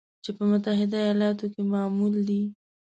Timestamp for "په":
0.37-0.43